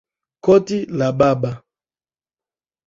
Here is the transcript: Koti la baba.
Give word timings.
Koti 0.45 0.79
la 0.97 1.07
baba. 1.19 1.51